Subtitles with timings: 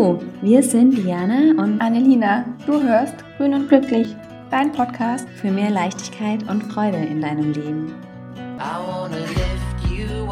[0.00, 2.46] Hallo, wir sind Diana und Annelina.
[2.66, 4.16] Du hörst Grün und Glücklich,
[4.50, 7.94] dein Podcast für mehr Leichtigkeit und Freude in deinem Leben.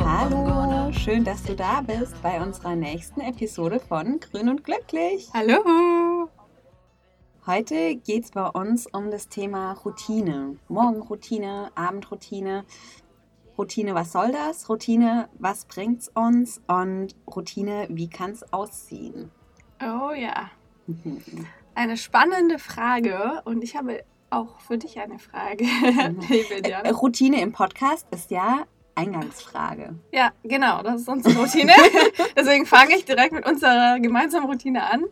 [0.00, 5.28] Hallo, schön, dass du da bist bei unserer nächsten Episode von Grün und Glücklich.
[5.34, 6.30] Hallo!
[7.46, 10.56] Heute geht es bei uns um das Thema Routine.
[10.68, 12.64] Morgenroutine, Abendroutine.
[13.58, 14.66] Routine, was soll das?
[14.70, 16.62] Routine, was bringt es uns?
[16.68, 19.30] Und Routine, wie kann es aussehen?
[19.80, 20.50] Oh ja.
[21.74, 25.64] Eine spannende Frage und ich habe auch für dich eine Frage.
[26.84, 29.94] äh, Routine im Podcast ist ja Eingangsfrage.
[30.12, 31.72] Ja, genau, das ist unsere Routine.
[32.36, 35.04] Deswegen fange ich direkt mit unserer gemeinsamen Routine an.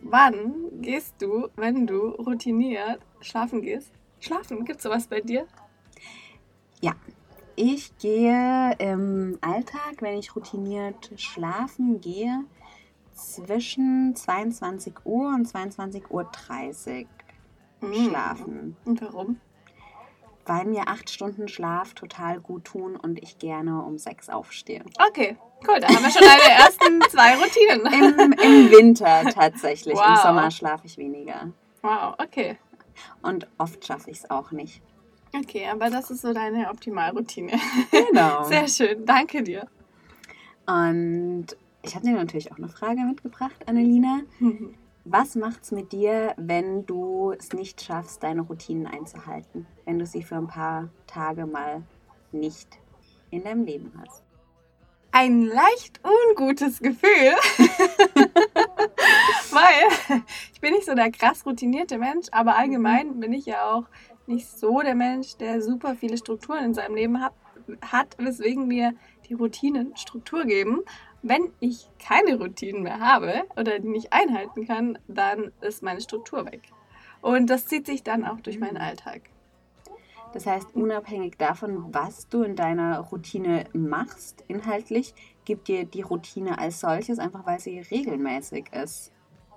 [0.00, 3.92] Wann gehst du, wenn du routiniert schlafen gehst?
[4.20, 5.46] Schlafen, gibt es sowas bei dir?
[6.80, 6.92] Ja,
[7.56, 12.44] ich gehe im Alltag, wenn ich routiniert schlafen gehe,
[13.18, 17.06] zwischen 22 Uhr und 22.30
[17.80, 18.08] Uhr mhm.
[18.08, 18.76] schlafen.
[18.84, 19.40] Und warum?
[20.46, 24.82] Weil mir acht Stunden Schlaf total gut tun und ich gerne um sechs aufstehe.
[25.08, 25.78] Okay, cool.
[25.78, 28.18] Da haben wir schon deine ersten zwei Routinen.
[28.18, 29.94] Im, Im, Winter tatsächlich.
[29.94, 30.08] Wow.
[30.08, 31.52] Im Sommer schlafe ich weniger.
[31.82, 32.56] Wow, okay.
[33.20, 34.80] Und oft schaffe ich es auch nicht.
[35.36, 37.52] Okay, aber das ist so deine Optimalroutine.
[37.90, 38.42] Genau.
[38.48, 39.68] Sehr schön, danke dir.
[40.66, 41.48] Und
[41.88, 44.20] ich habe dir natürlich auch eine Frage mitgebracht, Annelina.
[45.04, 49.66] Was macht's mit dir, wenn du es nicht schaffst, deine Routinen einzuhalten?
[49.86, 51.82] Wenn du sie für ein paar Tage mal
[52.30, 52.78] nicht
[53.30, 54.22] in deinem Leben hast?
[55.12, 57.08] Ein leicht ungutes Gefühl.
[59.50, 60.20] Weil
[60.52, 63.84] ich bin nicht so der krass routinierte Mensch, aber allgemein bin ich ja auch
[64.26, 67.32] nicht so der Mensch, der super viele Strukturen in seinem Leben hat,
[67.80, 68.92] hat weswegen mir
[69.26, 70.82] die Routinen Struktur geben.
[71.22, 76.46] Wenn ich keine Routinen mehr habe oder die nicht einhalten kann, dann ist meine Struktur
[76.46, 76.62] weg.
[77.20, 79.22] Und das zieht sich dann auch durch meinen Alltag.
[80.32, 85.14] Das heißt, unabhängig davon, was du in deiner Routine machst, inhaltlich,
[85.44, 89.10] gibt dir die Routine als solches, einfach weil sie regelmäßig ist,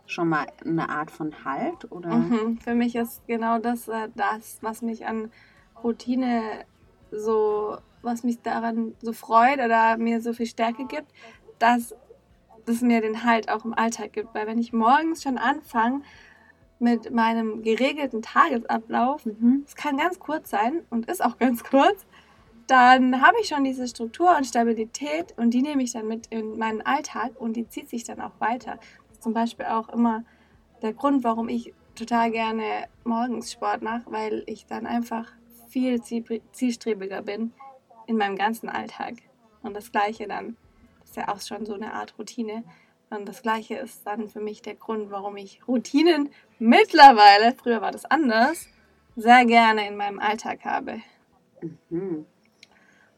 [0.05, 1.91] schon mal eine Art von Halt?
[1.91, 2.09] Oder?
[2.09, 5.31] Mhm, für mich ist genau das, äh, das, was mich an
[5.83, 6.65] Routine
[7.11, 11.11] so, was mich daran so freut oder mir so viel Stärke gibt,
[11.61, 11.95] dass
[12.65, 14.33] das mir den Halt auch im Alltag gibt.
[14.33, 16.01] Weil wenn ich morgens schon anfange
[16.79, 19.65] mit meinem geregelten Tagesablauf, es mhm.
[19.75, 22.05] kann ganz kurz sein und ist auch ganz kurz,
[22.67, 26.57] dann habe ich schon diese Struktur und Stabilität und die nehme ich dann mit in
[26.57, 28.77] meinen Alltag und die zieht sich dann auch weiter.
[29.09, 30.23] Das ist zum Beispiel auch immer
[30.81, 35.31] der Grund, warum ich total gerne morgens Sport mache, weil ich dann einfach
[35.67, 37.53] viel zielstrebiger bin
[38.07, 39.15] in meinem ganzen Alltag.
[39.61, 40.57] Und das Gleiche dann
[41.11, 42.63] ist ja auch schon so eine Art Routine.
[43.09, 47.91] Und das Gleiche ist dann für mich der Grund, warum ich Routinen mittlerweile, früher war
[47.91, 48.67] das anders,
[49.17, 51.01] sehr gerne in meinem Alltag habe.
[51.89, 52.25] Mhm.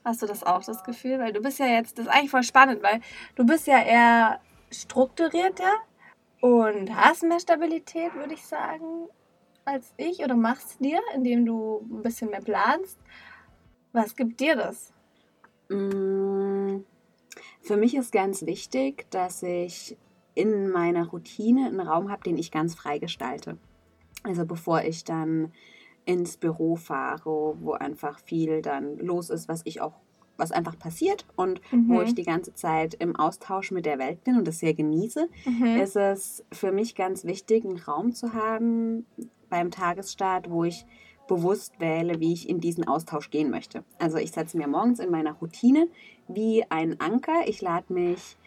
[0.03, 1.19] Hast du das auch, das Gefühl?
[1.19, 2.99] Weil du bist ja jetzt, das ist eigentlich voll spannend, weil
[3.35, 4.39] du bist ja eher
[4.71, 5.71] strukturierter
[6.41, 9.07] und hast mehr Stabilität, würde ich sagen,
[9.65, 12.97] als ich oder machst dir, indem du ein bisschen mehr planst.
[13.91, 14.91] Was gibt dir das?
[15.69, 16.83] Mmh
[17.63, 19.97] für mich ist ganz wichtig, dass ich
[20.35, 23.57] in meiner Routine einen Raum habe, den ich ganz frei gestalte.
[24.23, 25.51] Also bevor ich dann
[26.05, 29.93] ins Büro fahre, wo einfach viel dann los ist, was ich auch,
[30.35, 31.89] was einfach passiert und mhm.
[31.89, 35.29] wo ich die ganze Zeit im Austausch mit der Welt bin und das sehr genieße,
[35.45, 35.77] mhm.
[35.77, 39.05] ist es für mich ganz wichtig, einen Raum zu haben
[39.49, 40.85] beim Tagesstart, wo ich
[41.27, 43.83] bewusst wähle, wie ich in diesen Austausch gehen möchte.
[43.99, 45.87] Also ich setze mir morgens in meiner Routine
[46.27, 47.47] wie ein Anker.
[47.47, 48.37] Ich lade mich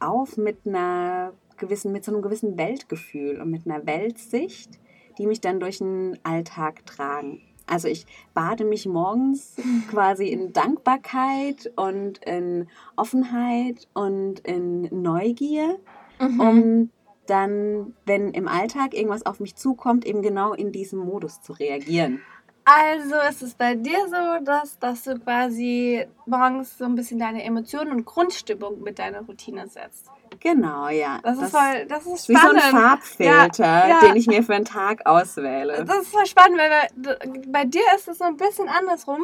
[0.00, 4.78] auf mit einer gewissen, mit so einem gewissen Weltgefühl und mit einer Weltsicht,
[5.18, 7.40] die mich dann durch den Alltag tragen.
[7.66, 9.56] Also ich bade mich morgens
[9.90, 15.78] quasi in Dankbarkeit und in Offenheit und in Neugier,
[16.20, 16.40] mhm.
[16.40, 16.90] um
[17.26, 22.20] dann, wenn im Alltag irgendwas auf mich zukommt, eben genau in diesem Modus zu reagieren.
[22.64, 27.44] Also ist es bei dir so, dass, dass du quasi morgens so ein bisschen deine
[27.44, 30.10] Emotionen und Grundstimmung mit deiner Routine setzt.
[30.40, 31.20] Genau, ja.
[31.22, 32.56] Das, das ist voll, das ist spannend.
[32.56, 34.00] Wie so ein Farbfilter, ja, ja.
[34.00, 35.84] den ich mir für einen Tag auswähle.
[35.84, 39.22] Das ist voll spannend, weil bei, bei dir ist es so ein bisschen andersrum.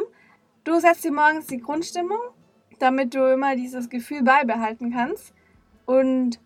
[0.63, 2.19] Du setzt dir morgens die Grundstimmung,
[2.77, 5.33] damit du immer dieses Gefühl beibehalten kannst.
[5.87, 6.39] Und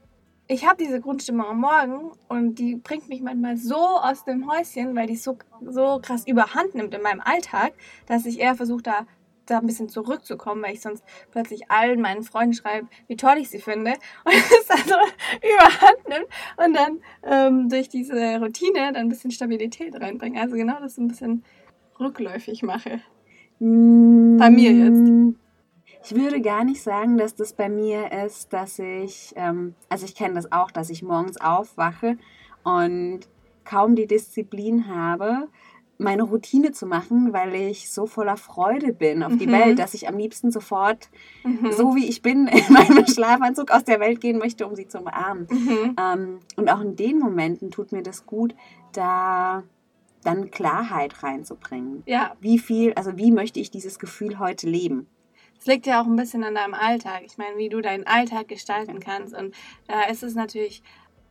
[0.47, 4.95] ich habe diese Grundstimmung am Morgen und die bringt mich manchmal so aus dem Häuschen,
[4.95, 5.37] weil die so,
[5.67, 7.73] so krass überhand nimmt in meinem Alltag,
[8.05, 9.07] dass ich eher versuche, da
[9.47, 13.49] da ein bisschen zurückzukommen, weil ich sonst plötzlich allen meinen Freunden schreibe, wie toll ich
[13.49, 13.91] sie finde
[14.25, 14.95] und es also
[15.37, 16.27] überhand nimmt
[16.57, 20.41] und dann ähm, durch diese Routine dann ein bisschen Stabilität reinbringe.
[20.41, 21.43] Also genau das ein bisschen
[21.99, 23.01] rückläufig mache.
[23.59, 25.44] Bei mir jetzt.
[26.05, 30.13] Ich würde gar nicht sagen, dass das bei mir ist, dass ich, ähm, also ich
[30.13, 32.17] kenne das auch, dass ich morgens aufwache
[32.63, 33.21] und
[33.63, 35.47] kaum die Disziplin habe,
[35.97, 39.53] meine Routine zu machen, weil ich so voller Freude bin auf die mhm.
[39.53, 41.09] Welt, dass ich am liebsten sofort,
[41.43, 41.71] mhm.
[41.71, 44.99] so wie ich bin, in meinem Schlafanzug aus der Welt gehen möchte, um sie zu
[44.99, 45.47] umarmen.
[45.49, 45.95] Mhm.
[45.99, 48.53] Ähm, und auch in den Momenten tut mir das gut,
[48.93, 49.63] da
[50.23, 52.03] dann Klarheit reinzubringen.
[52.05, 52.35] Ja.
[52.41, 55.07] Wie viel, also wie möchte ich dieses Gefühl heute leben?
[55.65, 57.23] Es liegt ja auch ein bisschen an deinem Alltag.
[57.25, 59.33] Ich meine, wie du deinen Alltag gestalten kannst.
[59.33, 59.55] Und
[59.87, 60.83] da ist es natürlich,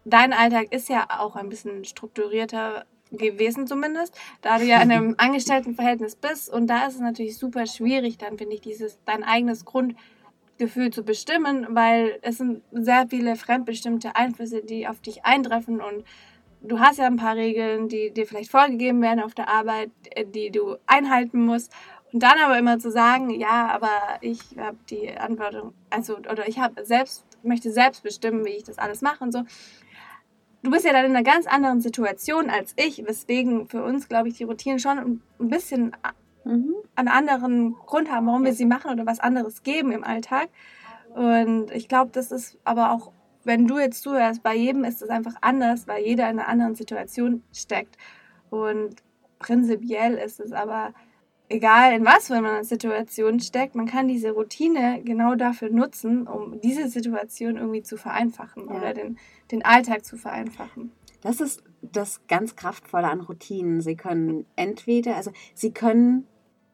[0.04, 5.14] dein Alltag ist ja auch ein bisschen strukturierter gewesen zumindest, da du ja in einem
[5.18, 9.64] Angestelltenverhältnis bist und da ist es natürlich super schwierig, dann finde ich dieses dein eigenes
[9.64, 16.04] Grundgefühl zu bestimmen, weil es sind sehr viele fremdbestimmte Einflüsse, die auf dich eintreffen und
[16.60, 20.24] du hast ja ein paar Regeln, die dir vielleicht vorgegeben werden auf der Arbeit, äh,
[20.26, 21.72] die du einhalten musst
[22.14, 23.90] und dann aber immer zu sagen, ja, aber
[24.22, 28.78] ich habe die Antwortung, also oder ich habe selbst möchte selbst bestimmen, wie ich das
[28.78, 29.42] alles mache und so
[30.64, 34.28] du bist ja dann in einer ganz anderen Situation als ich, weswegen für uns, glaube
[34.28, 34.98] ich, die Routinen schon
[35.38, 35.94] ein bisschen
[36.44, 36.74] mhm.
[36.96, 40.48] einen anderen Grund haben, warum wir sie machen oder was anderes geben im Alltag.
[41.14, 43.12] Und ich glaube, das ist aber auch,
[43.44, 46.74] wenn du jetzt zuhörst, bei jedem ist es einfach anders, weil jeder in einer anderen
[46.74, 47.98] Situation steckt.
[48.48, 48.96] Und
[49.38, 50.94] prinzipiell ist es aber
[51.48, 56.60] egal in was für einer Situation steckt, man kann diese Routine genau dafür nutzen, um
[56.60, 58.74] diese Situation irgendwie zu vereinfachen ja.
[58.74, 59.18] oder den,
[59.50, 60.92] den Alltag zu vereinfachen.
[61.20, 63.80] Das ist das ganz Kraftvolle an Routinen.
[63.80, 66.26] Sie können entweder, also sie können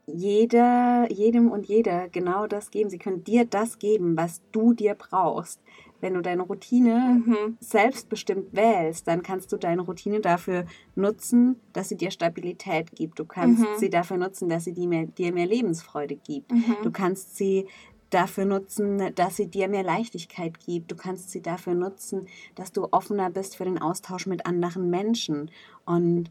[0.07, 2.91] jeder, jedem und jeder genau das geben.
[2.91, 5.61] Sie können dir das geben, was du dir brauchst
[6.01, 7.57] wenn du deine Routine mhm.
[7.61, 10.65] selbstbestimmt wählst, dann kannst du deine Routine dafür
[10.95, 13.19] nutzen, dass sie dir Stabilität gibt.
[13.19, 13.79] Du kannst mhm.
[13.79, 16.53] sie dafür nutzen, dass sie dir mehr, dir mehr Lebensfreude gibt.
[16.53, 16.77] Mhm.
[16.83, 17.67] Du kannst sie
[18.11, 20.91] dafür nutzen, dass sie dir mehr Leichtigkeit gibt.
[20.91, 25.51] Du kannst sie dafür nutzen, dass du offener bist für den Austausch mit anderen Menschen.
[25.85, 26.31] Und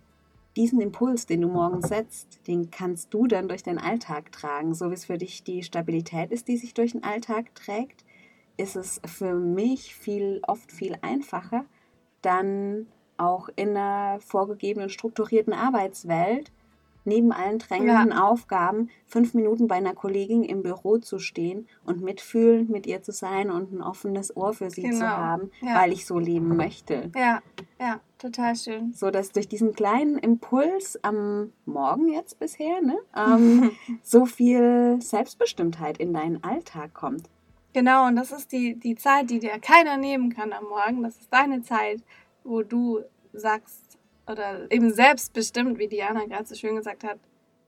[0.57, 4.89] diesen Impuls, den du morgens setzt, den kannst du dann durch deinen Alltag tragen, so
[4.89, 8.03] wie es für dich die Stabilität ist, die sich durch den Alltag trägt
[8.59, 11.65] ist es für mich viel, oft viel einfacher,
[12.21, 16.51] dann auch in einer vorgegebenen, strukturierten Arbeitswelt
[17.05, 18.23] neben allen drängenden ja.
[18.23, 23.11] Aufgaben fünf Minuten bei einer Kollegin im Büro zu stehen und mitfühlend mit ihr zu
[23.11, 24.97] sein und ein offenes Ohr für sie genau.
[24.97, 25.75] zu haben, ja.
[25.75, 27.11] weil ich so leben möchte.
[27.15, 27.41] Ja,
[27.79, 28.93] ja, total schön.
[28.93, 33.71] So dass durch diesen kleinen Impuls am Morgen jetzt bisher, ne, ähm,
[34.03, 37.29] so viel Selbstbestimmtheit in deinen Alltag kommt.
[37.73, 41.03] Genau, und das ist die, die Zeit, die dir keiner nehmen kann am Morgen.
[41.03, 42.01] Das ist deine Zeit,
[42.43, 43.01] wo du
[43.33, 47.19] sagst oder eben selbstbestimmt, wie Diana gerade so schön gesagt hat,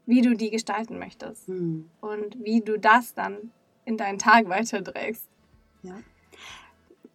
[0.06, 1.89] wie du die gestalten möchtest hm.
[2.01, 3.51] und wie du das dann
[3.86, 5.27] in deinen Tag weiterträgst.
[5.83, 5.95] Ja.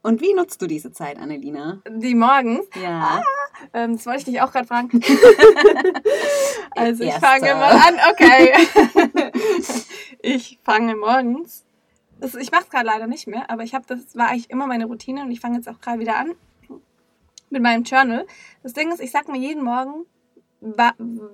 [0.02, 1.82] Und wie nutzt du diese Zeit, Annelina?
[1.88, 2.66] Die morgens?
[2.80, 3.18] Ja.
[3.18, 3.22] Ah,
[3.72, 4.88] ähm, das wollte ich dich auch gerade fragen.
[6.70, 8.52] also ich fange mal an, okay.
[10.22, 11.65] ich fange morgens
[12.20, 14.86] ich mache es gerade leider nicht mehr, aber ich habe das war eigentlich immer meine
[14.86, 16.32] Routine und ich fange jetzt auch gerade wieder an
[17.50, 18.26] mit meinem Journal.
[18.62, 20.06] Das Ding ist, ich sage mir jeden Morgen,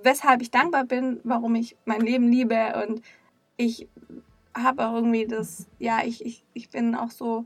[0.03, 3.03] weshalb ich dankbar bin, warum ich mein Leben liebe und
[3.57, 3.89] ich
[4.55, 7.45] habe auch irgendwie das, ja, ich, ich, ich bin auch so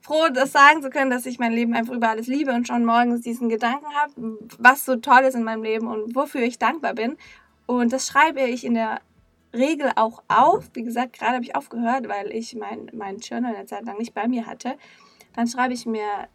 [0.00, 2.84] froh, das sagen zu können, dass ich mein Leben einfach über alles liebe und schon
[2.84, 6.94] morgens diesen Gedanken habe, was so toll ist in meinem Leben und wofür ich dankbar
[6.94, 7.16] bin.
[7.66, 9.00] Und das schreibe ich in der
[9.52, 10.70] Regel auch auf.
[10.74, 14.14] Wie gesagt, gerade habe ich aufgehört, weil ich mein, mein Journal eine Zeit lang nicht
[14.14, 14.76] bei mir hatte.
[15.34, 16.28] Dann schreibe ich mir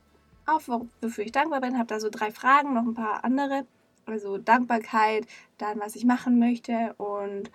[0.46, 3.66] auf, wofür ich dankbar bin, habe da so drei Fragen, noch ein paar andere.
[4.06, 5.26] Also Dankbarkeit,
[5.58, 7.50] dann was ich machen möchte und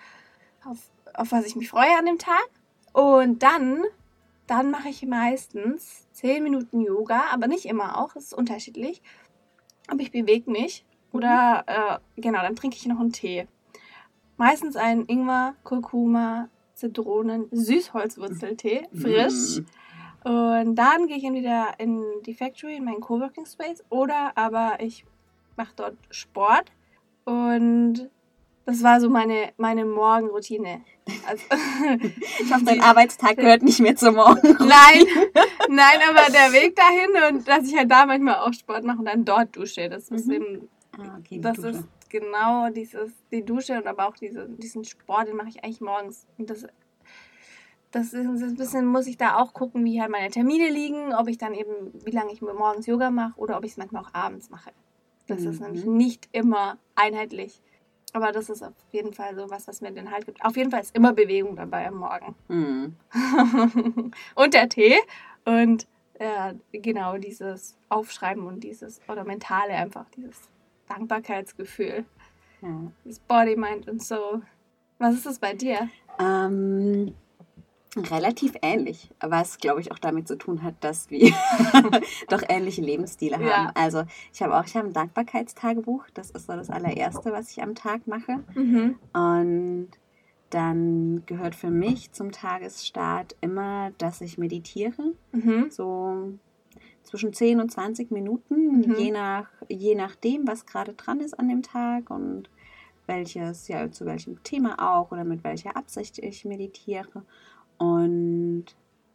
[0.64, 0.79] auf,
[1.14, 2.49] auf was ich mich freue an dem Tag.
[2.93, 3.85] Und dann,
[4.49, 9.00] dann mache ich meistens 10 Minuten Yoga, aber nicht immer auch, es ist unterschiedlich.
[9.87, 10.85] Aber ich bewege mich.
[11.12, 11.64] Oder
[12.17, 13.47] äh, genau, dann trinke ich noch einen Tee.
[14.40, 19.61] Meistens einen Ingwer, Kurkuma, Zitronen, Süßholzwurzeltee, frisch.
[20.25, 25.04] Und dann gehe ich entweder in die Factory, in meinen Coworking Space, oder aber ich
[25.59, 26.73] mache dort Sport.
[27.26, 28.09] Und
[28.64, 30.80] das war so meine, meine Morgenroutine.
[31.26, 31.44] Also,
[32.40, 34.56] ich hoffe, dein Arbeitstag gehört nicht mehr zum Morgen.
[34.59, 35.04] Nein,
[35.68, 39.04] nein, aber der Weg dahin und dass ich halt da manchmal auch Sport mache und
[39.04, 40.32] dann dort dusche, das ist mhm.
[40.32, 45.29] eben, ah, okay, das ist genau dieses, die Dusche und aber auch diese, diesen Sport,
[45.29, 46.26] den mache ich eigentlich morgens.
[46.37, 46.67] Und das
[47.90, 51.29] das ist ein bisschen, muss ich da auch gucken, wie halt meine Termine liegen, ob
[51.29, 54.14] ich dann eben, wie lange ich morgens Yoga mache oder ob ich es manchmal auch
[54.14, 54.71] abends mache.
[55.26, 55.50] Das mhm.
[55.50, 57.61] ist nämlich nicht immer einheitlich.
[58.12, 60.45] Aber das ist auf jeden Fall so was, was mir den Halt gibt.
[60.45, 62.35] Auf jeden Fall ist immer Bewegung dabei am Morgen.
[62.49, 62.97] Mhm.
[64.35, 64.97] und der Tee.
[65.45, 70.49] Und äh, genau dieses Aufschreiben und dieses, oder mentale einfach, dieses
[70.90, 72.04] Dankbarkeitsgefühl.
[72.62, 72.92] Ja.
[73.04, 74.42] Das Body, Mind und so.
[74.99, 75.88] Was ist das bei dir?
[76.18, 77.14] Ähm,
[77.97, 81.32] relativ ähnlich, was glaube ich auch damit zu tun hat, dass wir
[82.28, 83.47] doch ähnliche Lebensstile haben.
[83.47, 83.73] Ja.
[83.75, 87.62] Also ich habe auch, ich habe ein Dankbarkeitstagebuch, das ist so das allererste, was ich
[87.62, 88.44] am Tag mache.
[88.54, 88.99] Mhm.
[89.12, 89.88] Und
[90.50, 95.14] dann gehört für mich zum Tagesstart immer, dass ich meditiere.
[95.32, 95.70] Mhm.
[95.70, 96.35] So
[97.11, 98.95] zwischen 10 und 20 Minuten, mhm.
[98.97, 102.49] je, nach, je nachdem, was gerade dran ist an dem Tag und
[103.07, 107.25] welches, ja, zu welchem Thema auch oder mit welcher Absicht ich meditiere.
[107.79, 108.67] Und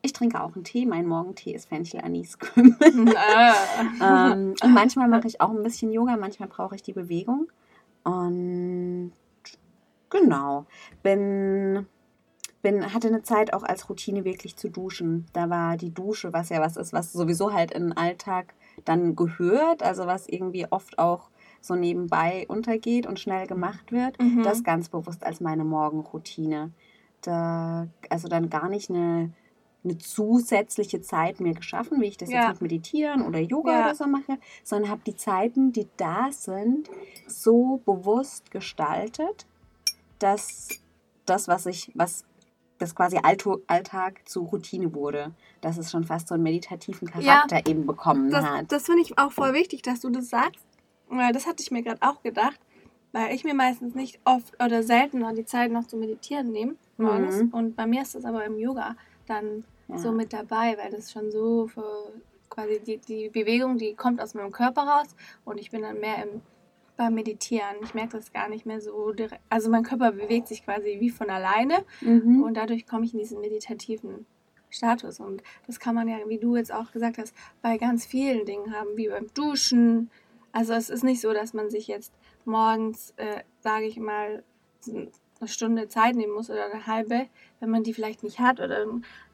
[0.02, 0.86] ich trinke auch einen Tee.
[0.86, 2.38] Mein Morgentee ist Fenchel Anis
[3.16, 3.54] ah.
[4.34, 7.48] ähm, und manchmal mache ich auch ein bisschen Yoga, manchmal brauche ich die Bewegung.
[8.04, 9.14] Und
[10.10, 10.66] genau,
[11.02, 11.88] bin,
[12.65, 15.27] bin, hatte eine Zeit auch als Routine wirklich zu duschen.
[15.34, 18.55] Da war die Dusche, was ja was ist, was sowieso halt in den Alltag
[18.86, 21.29] dann gehört, also was irgendwie oft auch
[21.62, 24.41] so nebenbei untergeht und schnell gemacht wird, mhm.
[24.41, 26.72] das ganz bewusst als meine Morgenroutine.
[27.22, 29.31] Da, also dann gar nicht eine,
[29.84, 32.48] eine zusätzliche Zeit mir geschaffen, wie ich das ja.
[32.48, 33.86] jetzt mit Meditieren oder Yoga ja.
[33.86, 36.89] oder so mache, sondern habe die Zeiten, die da sind,
[37.27, 39.45] so bewusst gestaltet,
[40.17, 40.69] dass
[41.27, 42.25] das, was ich, was
[42.77, 47.65] das quasi Alltag zu Routine wurde, dass es schon fast so einen meditativen Charakter ja,
[47.67, 48.72] eben bekommen das, hat.
[48.72, 50.65] Das finde ich auch voll wichtig, dass du das sagst,
[51.08, 52.60] weil das hatte ich mir gerade auch gedacht,
[53.12, 56.75] weil ich mir meistens nicht oft oder selten noch die Zeit noch zu meditieren nehme
[56.98, 57.44] morgens.
[57.44, 57.50] Mhm.
[57.50, 58.96] Und bei mir ist das aber im Yoga
[59.27, 59.98] dann ja.
[59.98, 62.12] so mit dabei, weil das schon so für
[62.50, 65.15] quasi die, die Bewegung, die kommt aus meinem Körper raus
[65.46, 66.41] und ich bin dann mehr im
[66.98, 67.75] beim Meditieren.
[67.84, 69.42] Ich merke das gar nicht mehr so direkt.
[69.50, 72.44] Also mein Körper bewegt sich quasi wie von alleine mhm.
[72.44, 74.25] und dadurch komme ich in diesen meditativen
[74.70, 75.20] Status.
[75.20, 78.74] Und das kann man ja, wie du jetzt auch gesagt hast, bei ganz vielen Dingen
[78.74, 80.10] haben, wie beim Duschen.
[80.52, 82.14] Also es ist nicht so, dass man sich jetzt
[82.46, 84.44] morgens, äh, sage ich mal,
[84.88, 85.10] eine
[85.48, 87.28] Stunde Zeit nehmen muss oder eine halbe,
[87.60, 88.86] wenn man die vielleicht nicht hat oder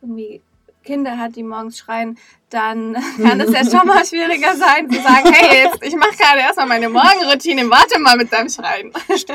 [0.01, 0.41] irgendwie
[0.83, 2.17] Kinder hat, die morgens schreien,
[2.49, 6.39] dann kann es ja schon mal schwieriger sein zu sagen, hey, jetzt, ich mache gerade
[6.39, 8.91] erstmal meine Morgenroutine, warte mal mit deinem Schreien.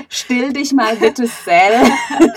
[0.08, 1.92] Still dich mal bitte selbst.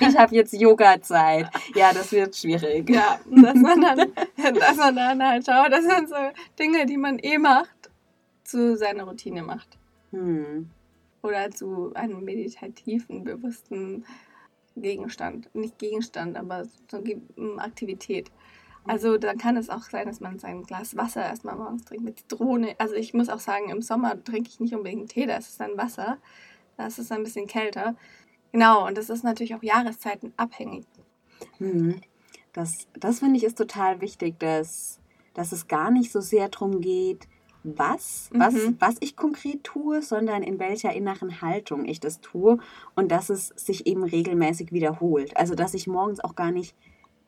[0.00, 1.48] Ich habe jetzt Yoga-Zeit.
[1.74, 2.88] Ja, das wird schwierig.
[2.90, 4.12] Ja, dass man dann,
[4.54, 6.16] dass man dann halt schaut, das sind so
[6.58, 7.90] Dinge, die man eh macht,
[8.44, 9.78] zu seiner Routine macht.
[10.10, 10.70] Hm.
[11.22, 14.04] Oder zu einem meditativen, bewussten
[14.76, 15.54] Gegenstand.
[15.54, 17.02] Nicht Gegenstand, aber so
[17.58, 18.30] Aktivität.
[18.84, 22.18] Also da kann es auch sein, dass man sein Glas Wasser erstmal morgens trinkt mit
[22.18, 22.74] Zitrone.
[22.78, 25.56] Also ich muss auch sagen, im Sommer trinke ich nicht unbedingt Tee, da ist es
[25.58, 26.18] dann Wasser.
[26.76, 27.94] Da ist es ein bisschen kälter.
[28.52, 30.86] Genau, und das ist natürlich auch Jahreszeiten abhängig.
[31.58, 32.00] Hm.
[32.52, 34.98] Das, das finde ich ist total wichtig, dass,
[35.34, 37.28] dass es gar nicht so sehr darum geht,
[37.62, 38.76] was, was, mhm.
[38.78, 42.58] was ich konkret tue, sondern in welcher inneren Haltung ich das tue
[42.96, 45.36] und dass es sich eben regelmäßig wiederholt.
[45.36, 46.74] Also dass ich morgens auch gar nicht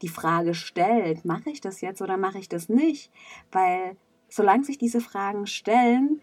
[0.03, 3.11] die Frage stellt, mache ich das jetzt oder mache ich das nicht?
[3.51, 3.97] Weil
[4.29, 6.21] solange sich diese Fragen stellen,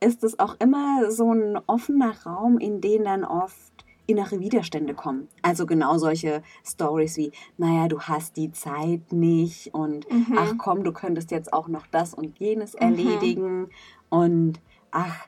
[0.00, 5.28] ist es auch immer so ein offener Raum, in den dann oft innere Widerstände kommen.
[5.42, 10.36] Also genau solche Stories wie, naja, du hast die Zeit nicht und mhm.
[10.36, 12.80] ach komm, du könntest jetzt auch noch das und jenes mhm.
[12.80, 13.70] erledigen
[14.08, 14.60] und
[14.92, 15.26] ach,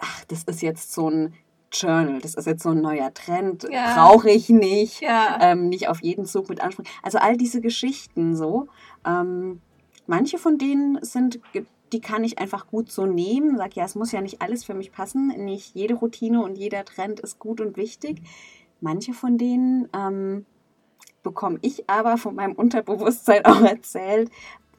[0.00, 1.34] ach, das ist jetzt so ein
[1.74, 3.94] Journal, das ist jetzt so ein neuer Trend, ja.
[3.94, 5.38] brauche ich nicht, ja.
[5.40, 6.90] ähm, nicht auf jeden Zug mit ansprechen.
[7.02, 8.68] Also all diese Geschichten so.
[9.06, 9.60] Ähm,
[10.06, 11.40] manche von denen sind
[11.94, 13.56] die kann ich einfach gut so nehmen.
[13.56, 15.28] Sag ja, es muss ja nicht alles für mich passen.
[15.44, 18.20] Nicht jede Routine und jeder Trend ist gut und wichtig.
[18.80, 20.44] Manche von denen ähm,
[21.22, 24.30] bekomme ich aber von meinem Unterbewusstsein auch erzählt,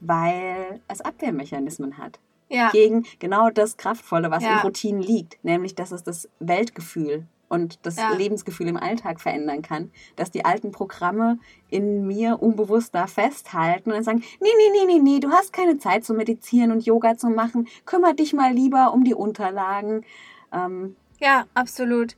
[0.02, 2.20] weil es Abwehrmechanismen hat.
[2.50, 2.70] Ja.
[2.72, 4.54] Gegen genau das Kraftvolle, was ja.
[4.54, 8.14] in Routinen liegt, nämlich dass es das Weltgefühl und das ja.
[8.14, 9.92] Lebensgefühl im Alltag verändern kann.
[10.16, 15.00] Dass die alten Programme in mir unbewusst da festhalten und sagen, nee, nee, nee, nee,
[15.00, 17.68] nee, du hast keine Zeit zu meditieren und Yoga zu machen.
[17.86, 20.06] Kümmere dich mal lieber um die Unterlagen.
[20.52, 22.16] Ähm, ja, absolut.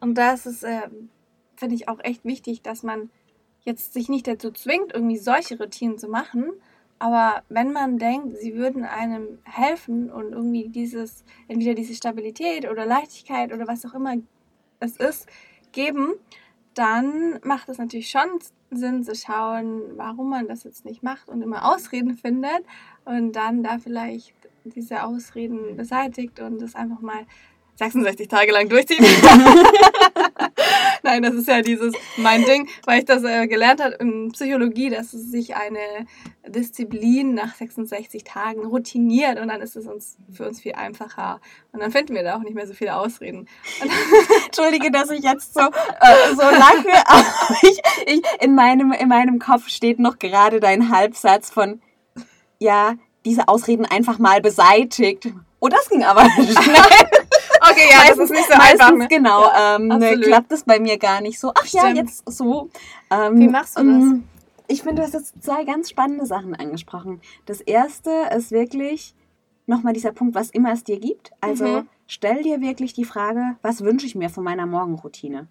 [0.00, 0.88] Und das ist, äh,
[1.56, 3.10] finde ich, auch echt wichtig, dass man
[3.60, 6.50] jetzt sich nicht dazu zwingt, irgendwie solche Routinen zu machen.
[7.02, 12.86] Aber wenn man denkt, sie würden einem helfen und irgendwie dieses, entweder diese Stabilität oder
[12.86, 14.14] Leichtigkeit oder was auch immer
[14.78, 15.26] es ist,
[15.72, 16.14] geben,
[16.74, 18.38] dann macht es natürlich schon
[18.70, 22.62] sind, zu schauen, warum man das jetzt nicht macht und immer Ausreden findet
[23.04, 27.26] und dann da vielleicht diese Ausreden beseitigt und das einfach mal
[27.76, 29.00] 66 Tage lang durchzieht.
[31.02, 34.90] Nein, das ist ja dieses mein Ding, weil ich das äh, gelernt habe in Psychologie,
[34.90, 36.06] dass es sich eine
[36.46, 41.40] Disziplin nach 66 Tagen routiniert und dann ist es uns für uns viel einfacher
[41.72, 43.48] und dann finden wir da auch nicht mehr so viele Ausreden.
[44.46, 47.24] Entschuldige, dass ich jetzt so äh, so lache, aber
[47.62, 51.80] ich, ich, in meinem in meinem Kopf steht noch gerade dein Halbsatz von
[52.58, 55.32] ja diese Ausreden einfach mal beseitigt.
[55.60, 57.21] Oh, das ging aber schnell.
[57.72, 58.96] Okay, ja, das ist nicht so meistens, einfach.
[58.96, 59.08] Ne?
[59.08, 60.22] genau, Ja, ähm, absolut.
[60.24, 61.52] klappt es bei mir gar nicht so.
[61.54, 61.96] Ach ja, Stimmt.
[61.96, 62.68] jetzt so.
[63.10, 64.02] Ähm, Wie machst du das?
[64.02, 64.24] ähm,
[64.68, 67.20] Ich finde, du hast jetzt zwei ganz spannende Sachen angesprochen.
[67.46, 69.14] Das erste ist wirklich
[69.66, 71.30] nochmal dieser Punkt, was immer es dir gibt.
[71.40, 71.88] Also Mhm.
[72.06, 75.46] stell dir wirklich die Frage, was wünsche ich mir von meiner Morgenroutine?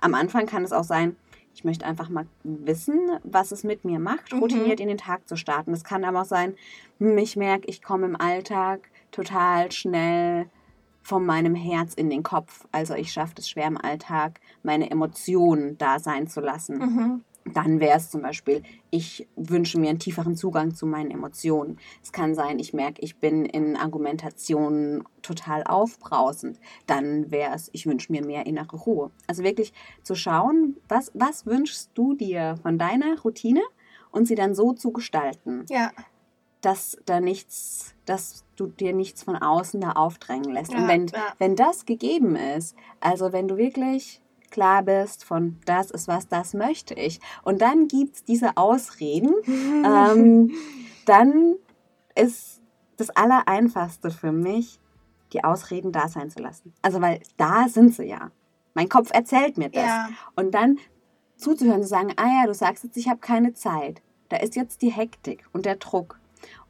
[0.00, 1.16] Am Anfang kann es auch sein,
[1.54, 4.38] ich möchte einfach mal wissen, was es mit mir macht, Mhm.
[4.40, 5.72] routiniert in den Tag zu starten.
[5.72, 6.54] Es kann aber auch sein,
[6.98, 10.46] hm, ich merke, ich komme im Alltag total schnell
[11.02, 12.66] von meinem Herz in den Kopf.
[12.72, 16.78] Also ich schaffe es schwer im Alltag, meine Emotionen da sein zu lassen.
[16.78, 17.24] Mhm.
[17.44, 21.78] Dann wäre es zum Beispiel, ich wünsche mir einen tieferen Zugang zu meinen Emotionen.
[22.02, 26.60] Es kann sein, ich merke, ich bin in Argumentationen total aufbrausend.
[26.86, 29.10] Dann wäre es, ich wünsche mir mehr innere Ruhe.
[29.26, 29.72] Also wirklich
[30.04, 33.62] zu schauen, was, was wünschst du dir von deiner Routine
[34.12, 35.90] und sie dann so zu gestalten, Ja,
[36.62, 40.72] dass da nichts, dass du dir nichts von außen da aufdrängen lässt.
[40.72, 41.34] Ja, und wenn, ja.
[41.38, 46.54] wenn das gegeben ist, also wenn du wirklich klar bist von das ist was, das
[46.54, 50.52] möchte ich, und dann gibt es diese Ausreden, ähm,
[51.04, 51.56] dann
[52.14, 52.60] ist
[52.96, 54.78] das Allereinfachste für mich,
[55.32, 56.72] die Ausreden da sein zu lassen.
[56.82, 58.30] Also weil da sind sie ja.
[58.74, 59.82] Mein Kopf erzählt mir das.
[59.82, 60.08] ja.
[60.36, 60.78] Und dann
[61.36, 64.02] zuzuhören, zu sagen, ah ja, du sagst jetzt, ich habe keine Zeit.
[64.28, 66.18] Da ist jetzt die Hektik und der Druck.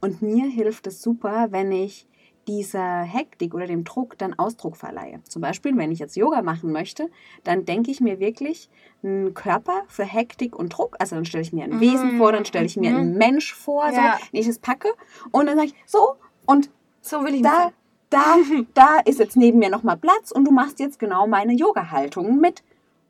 [0.01, 2.07] Und mir hilft es super, wenn ich
[2.49, 5.21] dieser Hektik oder dem Druck dann Ausdruck verleihe.
[5.29, 7.09] Zum Beispiel, wenn ich jetzt Yoga machen möchte,
[7.45, 8.69] dann denke ich mir wirklich
[9.05, 10.97] einen Körper für Hektik und Druck.
[10.99, 12.19] Also dann stelle ich mir ein Wesen Mhm.
[12.19, 12.99] vor, dann stelle ich mir Mhm.
[12.99, 14.19] einen Mensch vor, so, Ja.
[14.33, 14.89] den ich es packe.
[15.31, 16.69] Und dann sage ich, so, und
[17.01, 17.77] So will ich da, nicht
[18.11, 18.37] da,
[18.75, 22.65] da ist jetzt neben mir nochmal Platz und du machst jetzt genau meine Yoga-Haltung mit.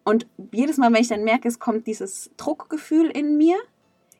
[0.04, 3.56] Und jedes Mal, wenn ich dann merke, es kommt dieses Druckgefühl in mir,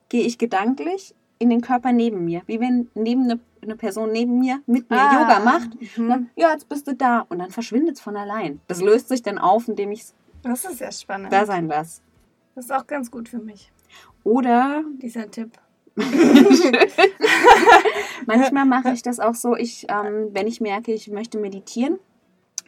[0.09, 2.43] gehe ich gedanklich in den Körper neben mir.
[2.47, 5.71] Wie wenn neben eine, eine Person neben mir mit mir Ah, Yoga macht.
[5.99, 6.09] mhm.
[6.09, 7.27] Dann, ja, jetzt bist du da.
[7.29, 8.61] Und dann verschwindet es von allein.
[8.69, 11.33] Das löst sich dann auf, indem ich es Das ist sehr spannend.
[11.33, 12.01] da sein lasse.
[12.55, 13.71] Das ist auch ganz gut für mich,
[14.25, 15.59] Oder dieser Tipp.
[18.27, 21.99] Manchmal mache ich das auch so, ich, ähm, wenn ich merke, ich möchte meditieren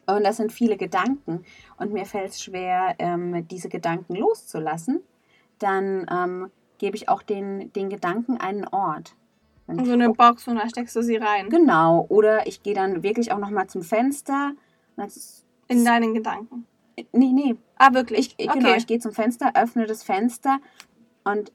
[0.07, 1.45] und das sind viele Gedanken
[1.79, 5.01] und mir fällt es schwer, ähm, diese Gedanken loszulassen,
[5.59, 9.15] dann ähm, gebe ich auch den, den Gedanken einen Ort.
[9.67, 11.49] Dann- So eine Box und da steckst du sie rein.
[11.49, 14.53] Genau, oder ich gehe dann wirklich auch nochmal zum Fenster.
[14.97, 15.13] und
[15.69, 16.67] In deinen Gedanken.
[17.13, 18.35] nee, nee, Ah, wirklich?
[18.39, 18.59] ich, okay.
[18.59, 20.59] genau, ich gehe zum Fenster, öffne das Fenster
[21.25, 21.51] und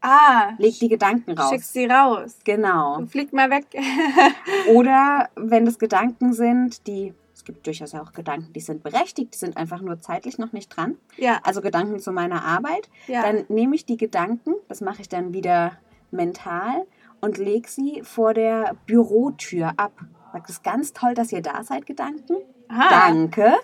[0.00, 1.50] ah, leg die Gedanken raus.
[1.50, 2.38] schickst sie raus.
[2.44, 3.04] Genau.
[3.06, 3.66] Flieg mal weg.
[4.72, 9.38] Oder wenn das Gedanken sind, die, es gibt durchaus auch Gedanken, die sind berechtigt, die
[9.38, 10.96] sind einfach nur zeitlich noch nicht dran.
[11.16, 12.90] ja, Also Gedanken zu meiner Arbeit.
[13.06, 13.22] ja.
[13.22, 15.78] Dann nehme ich die Gedanken, das mache ich dann wieder
[16.10, 16.84] mental
[17.20, 19.92] und lege sie vor der Bürotür ab.
[20.32, 22.34] Sag, Das ist ganz toll, dass ihr da seid, Gedanken.
[22.68, 23.54] Aha, Danke.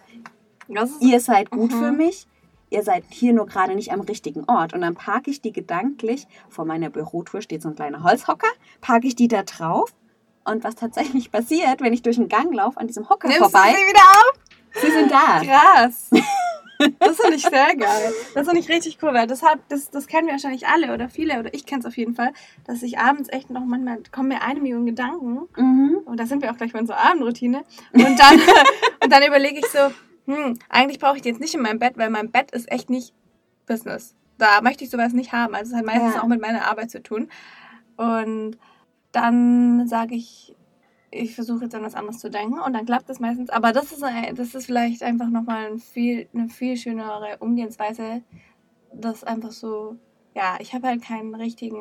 [1.01, 1.79] Ihr seid gut Mhm.
[1.79, 2.27] für mich.
[2.71, 4.73] Ihr seid hier nur gerade nicht am richtigen Ort.
[4.73, 8.49] Und dann parke ich die gedanklich, vor meiner Bürotür steht so ein kleiner Holzhocker,
[8.81, 9.93] parke ich die da drauf.
[10.45, 13.75] Und was tatsächlich passiert, wenn ich durch den Gang laufe, an diesem Hocker Nimmst vorbei,
[13.75, 14.83] sie wieder auf?
[14.83, 15.41] sie sind da.
[15.45, 16.11] Krass.
[16.99, 18.13] Das finde ich sehr geil.
[18.35, 21.09] Das finde ich richtig cool, weil das, hat, das, das kennen wir wahrscheinlich alle oder
[21.09, 22.33] viele, oder ich kenne es auf jeden Fall,
[22.67, 25.99] dass ich abends echt noch manchmal, kommen mir eine Million Gedanken Mhm.
[26.05, 28.41] und da sind wir auch gleich bei unserer Abendroutine und dann,
[29.05, 29.79] und dann überlege ich so,
[30.27, 32.91] hm, eigentlich brauche ich die jetzt nicht in meinem Bett, weil mein Bett ist echt
[32.91, 33.15] nicht
[33.67, 34.17] Business.
[34.39, 35.55] Da möchte ich sowas nicht haben.
[35.55, 36.23] Also es hat meistens Ja.
[36.23, 37.29] auch mit meiner Arbeit zu tun.
[37.97, 38.59] Und
[39.15, 40.55] dann sage ich,
[41.11, 43.51] ich versuche jetzt an was anderes zu denken und dann klappt das meistens.
[43.51, 48.23] Aber das ist, ein- das ist vielleicht einfach nochmal ein viel, eine viel schönere Umgehensweise,
[48.93, 49.97] das einfach so,
[50.35, 51.81] ja, ich habe halt keinen richtigen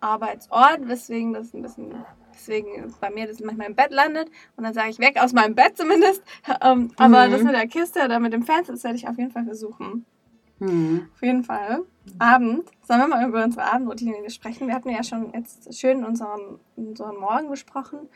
[0.00, 1.94] Arbeitsort, weswegen das ein bisschen,
[2.34, 5.54] deswegen bei mir das manchmal im Bett landet und dann sage ich weg aus meinem
[5.54, 6.22] Bett zumindest.
[6.62, 7.30] Ähm, aber Mhm.
[7.32, 10.04] das mit der Kiste oder mit dem Fenster, das werde ich auf jeden Fall versuchen.
[10.60, 11.08] Mhm.
[11.14, 11.82] Auf jeden Fall.
[12.18, 12.70] Abend.
[12.86, 14.66] Sollen wir mal über unsere Abendroutine sprechen?
[14.68, 18.08] Wir hatten ja schon jetzt schön unseren, unseren Morgen besprochen.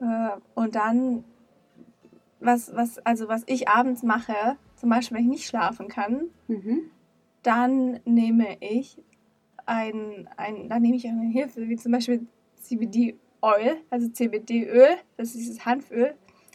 [0.00, 1.24] Äh, Und dann,
[2.40, 6.90] was, was, also was ich abends mache, zum Beispiel, wenn ich nicht schlafen kann, Mhm.
[7.42, 9.00] dann nehme ich
[9.66, 14.96] ein, ein dann nehme ich eine Hilfe, wie zum Beispiel CBD Oil, also CBD Öl,
[15.16, 16.14] das ist dieses Hanföl,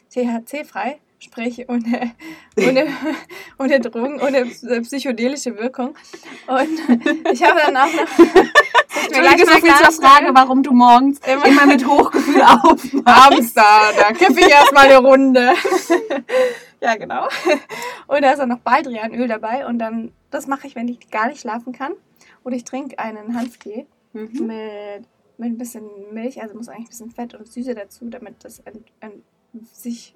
[0.09, 2.11] THC-frei, sprich ohne,
[2.57, 2.87] ohne,
[3.59, 4.45] ohne Drogen, ohne
[4.81, 5.95] psychedelische Wirkung.
[6.47, 8.45] Und ich habe dann auch noch.
[9.05, 13.55] Entschuldige so viel zur Frage, warum du morgens immer, immer mit Hochgefühl aufmachst.
[13.55, 15.53] da, da kippe ich erstmal eine Runde.
[16.81, 17.27] ja, genau.
[18.07, 21.27] Und da ist auch noch Baldrianöl dabei und dann, das mache ich, wenn ich gar
[21.27, 21.93] nicht schlafen kann.
[22.43, 24.47] Oder ich trinke einen Hanftee mhm.
[24.47, 28.43] mit, mit ein bisschen Milch, also muss eigentlich ein bisschen Fett und Süße dazu, damit
[28.43, 29.23] das ent, ent,
[29.73, 30.15] sich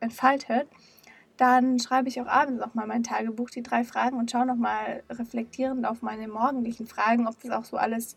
[0.00, 0.68] entfaltet.
[1.36, 4.56] Dann schreibe ich auch abends noch mal mein Tagebuch, die drei Fragen und schaue noch
[4.56, 8.16] mal reflektierend auf meine morgendlichen Fragen, ob das auch so alles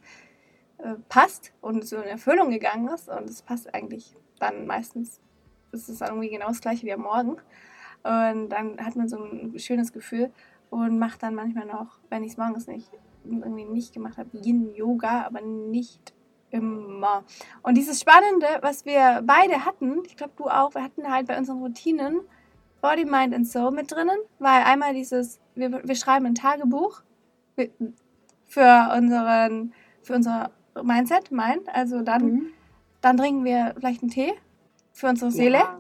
[0.80, 3.10] äh, passt und so in Erfüllung gegangen ist.
[3.10, 5.20] Und es passt eigentlich dann meistens,
[5.72, 7.38] ist es dann irgendwie genau das gleiche wie am Morgen.
[8.04, 10.32] Und dann hat man so ein schönes Gefühl
[10.72, 12.90] und macht dann manchmal noch, wenn ich es morgens nicht
[13.24, 16.14] irgendwie nicht gemacht habe, Yin-Yoga, aber nicht
[16.52, 17.24] immer.
[17.64, 21.38] Und dieses Spannende, was wir beide hatten, ich glaube du auch, wir hatten halt bei
[21.38, 22.22] unseren Routinen
[22.82, 27.02] Body, Mind and Soul mit drinnen, weil einmal dieses, wir, wir schreiben ein Tagebuch
[28.48, 32.46] für unseren, für unser Mindset, Mind, also dann, mhm.
[33.02, 34.34] dann trinken wir vielleicht einen Tee
[34.94, 35.80] für unsere Seele ja.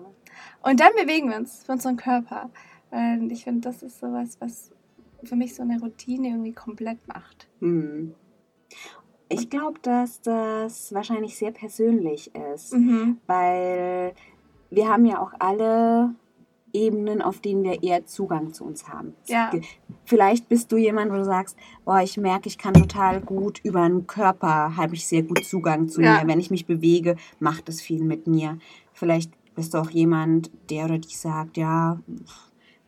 [0.62, 2.49] und dann bewegen wir uns für unseren Körper.
[2.91, 4.71] Und ich finde, das ist sowas, was
[5.23, 7.47] für mich so eine Routine irgendwie komplett macht.
[7.60, 8.15] Mhm.
[9.32, 13.17] Ich glaube, dass das wahrscheinlich sehr persönlich ist, mhm.
[13.28, 14.13] weil
[14.70, 16.15] wir haben ja auch alle
[16.74, 19.13] Ebenen, auf denen wir eher Zugang zu uns haben.
[19.28, 19.52] Ja.
[20.06, 23.88] Vielleicht bist du jemand, wo du sagst, boah, ich merke, ich kann total gut über
[23.88, 26.22] den Körper, habe ich sehr gut Zugang zu ja.
[26.22, 26.28] mir.
[26.28, 28.58] Wenn ich mich bewege, macht es viel mit mir.
[28.94, 32.00] Vielleicht bist du auch jemand, der oder die sagt, ja,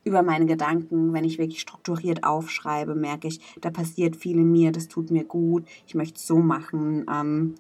[0.04, 4.72] über meine Gedanken, wenn ich wirklich strukturiert aufschreibe, merke ich, da passiert viel in mir,
[4.72, 7.06] das tut mir gut, ich möchte es so machen.
[7.10, 7.56] Ähm,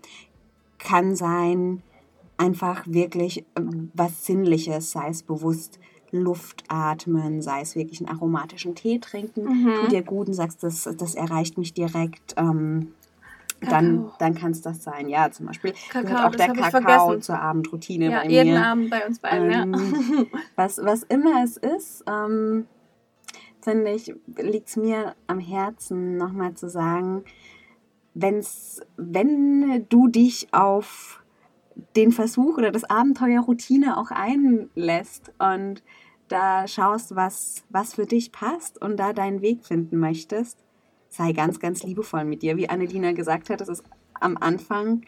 [0.77, 1.82] kann sein,
[2.38, 5.79] einfach wirklich ähm, was Sinnliches, sei es bewusst
[6.12, 9.73] Luft atmen, sei es wirklich einen aromatischen Tee trinken, mhm.
[9.82, 12.36] tut dir gut und sagst, das, das erreicht mich direkt.
[12.38, 12.93] Ähm,
[13.69, 15.10] dann, dann kann es das sein.
[15.10, 18.65] Ja, zum Beispiel Kakao, gehört auch der Kakao zur Abendroutine ja, bei jeden mir.
[18.65, 20.39] Abend bei uns beiden, ähm, ja.
[20.56, 22.67] was, was immer es ist, ähm,
[23.62, 27.23] finde ich, liegt es mir am Herzen, nochmal zu sagen,
[28.13, 31.23] wenn's, wenn du dich auf
[31.95, 35.84] den Versuch oder das Abenteuer Routine auch einlässt und
[36.28, 40.62] da schaust, was, was für dich passt und da deinen Weg finden möchtest,
[41.13, 42.58] sei ganz, ganz liebevoll mit dir.
[42.58, 43.84] Wie Annelina gesagt hat, das ist
[44.19, 45.04] am Anfang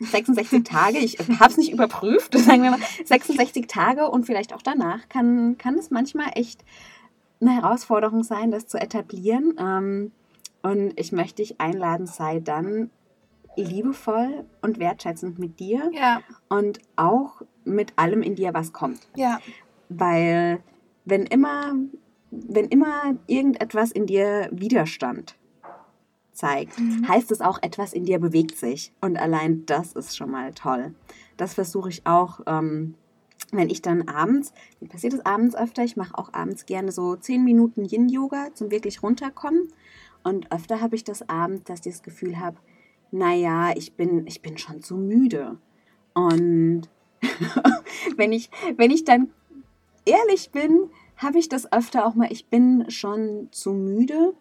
[0.00, 4.62] 66 Tage, ich habe es nicht überprüft, sagen wir mal, 66 Tage und vielleicht auch
[4.62, 6.64] danach kann, kann es manchmal echt
[7.40, 9.54] eine Herausforderung sein, das zu etablieren.
[9.58, 10.12] Ähm,
[10.62, 12.90] und ich möchte dich einladen, sei dann
[13.56, 16.22] liebevoll und wertschätzend mit dir ja.
[16.48, 19.00] und auch mit allem in dir, was kommt.
[19.14, 19.40] Ja.
[19.88, 20.60] Weil
[21.04, 21.74] wenn immer,
[22.48, 25.36] wenn immer irgendetwas in dir Widerstand
[26.32, 27.06] zeigt, mhm.
[27.08, 28.92] heißt es auch, etwas in dir bewegt sich.
[29.00, 30.94] Und allein das ist schon mal toll.
[31.36, 32.94] Das versuche ich auch, ähm,
[33.52, 37.16] wenn ich dann abends, mir passiert es abends öfter, ich mache auch abends gerne so
[37.16, 39.68] 10 Minuten Yin-Yoga zum wirklich runterkommen.
[40.22, 42.56] Und öfter habe ich das abends, dass ich das Gefühl habe,
[43.10, 45.58] naja, ich bin, ich bin schon zu müde.
[46.14, 46.88] Und
[48.16, 49.30] wenn, ich, wenn ich dann
[50.04, 54.34] ehrlich bin, habe ich das öfter auch mal, ich bin schon zu müde.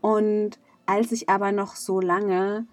[0.00, 2.66] Und als ich aber noch so lange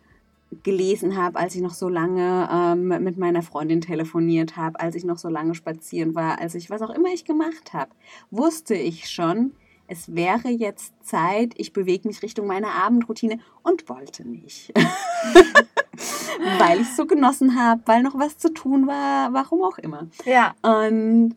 [0.64, 5.04] gelesen habe, als ich noch so lange ähm, mit meiner Freundin telefoniert habe, als ich
[5.04, 7.92] noch so lange spazieren war, als ich was auch immer ich gemacht habe,
[8.32, 9.52] wusste ich schon,
[9.88, 14.74] es wäre jetzt Zeit, ich bewege mich Richtung meiner Abendroutine und wollte nicht.
[16.60, 20.08] weil ich es so genossen habe, weil noch was zu tun war, warum auch immer.
[20.26, 20.54] Ja.
[20.62, 21.36] Und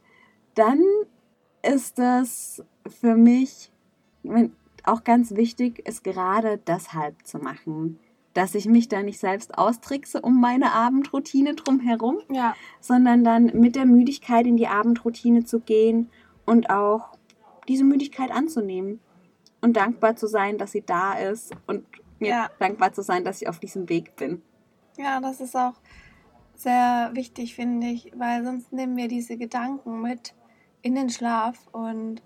[0.55, 0.81] dann
[1.63, 3.71] ist das für mich
[4.85, 7.99] auch ganz wichtig, es gerade deshalb zu machen,
[8.35, 12.55] dass ich mich da nicht selbst austrickse um meine Abendroutine drumherum, ja.
[12.81, 16.11] sondern dann mit der Müdigkeit in die Abendroutine zu gehen
[16.47, 17.11] und auch
[17.69, 19.01] diese Müdigkeit anzunehmen
[19.61, 21.85] und dankbar zu sein, dass sie da ist und
[22.19, 22.51] mir ja.
[22.59, 24.43] dankbar zu sein, dass ich auf diesem Weg bin.
[24.97, 25.75] Ja, das ist auch
[26.55, 30.35] sehr wichtig, finde ich, weil sonst nehmen wir diese Gedanken mit
[30.83, 32.23] in den Schlaf und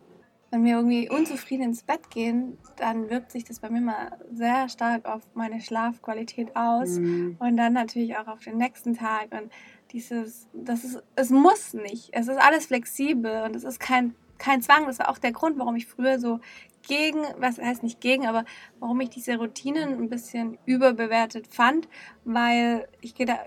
[0.51, 4.69] wenn wir irgendwie unzufrieden ins Bett gehen, dann wirkt sich das bei mir mal sehr
[4.69, 7.37] stark auf meine Schlafqualität aus mhm.
[7.39, 9.51] und dann natürlich auch auf den nächsten Tag und
[9.93, 14.63] dieses, das ist, es muss nicht, es ist alles flexibel und es ist kein, kein
[14.63, 14.87] Zwang.
[14.87, 16.41] Das war auch der Grund, warum ich früher so
[16.87, 18.45] gegen, was heißt nicht gegen, aber
[18.79, 21.89] warum ich diese Routinen ein bisschen überbewertet fand,
[22.25, 23.39] weil ich geda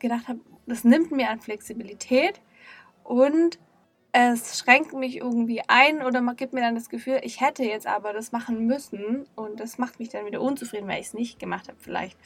[0.00, 2.40] gedacht habe, das nimmt mir an Flexibilität
[3.04, 3.58] und
[4.12, 7.86] es schränkt mich irgendwie ein oder man gibt mir dann das Gefühl, ich hätte jetzt
[7.86, 11.38] aber das machen müssen und das macht mich dann wieder unzufrieden, weil ich es nicht
[11.38, 12.18] gemacht habe vielleicht.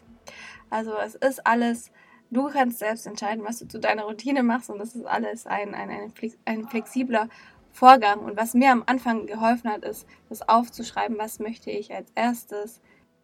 [0.71, 1.91] Also es ist alles,
[2.31, 5.75] du kannst selbst entscheiden, was du zu deiner Routine machst und das ist alles ein,
[5.75, 6.13] ein, ein,
[6.47, 7.29] ein flexibler
[7.73, 8.21] Vorgang.
[8.21, 12.81] Und was mir am Anfang geholfen hat, ist, das aufzuschreiben, was möchte ich als erstes